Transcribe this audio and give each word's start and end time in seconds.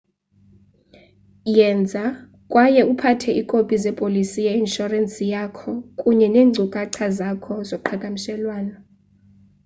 yenza 1.55 2.03
kwaye 2.51 2.81
uphathe 2.93 3.29
iikopi 3.33 3.75
zepolisi 3.83 4.39
ye-inshorensi 4.47 5.23
yakho 5.33 5.71
kunye 5.99 6.27
neenkcukacha 6.33 7.05
zakho 7.17 7.53
zoqhagamshelwanoi 7.69 8.79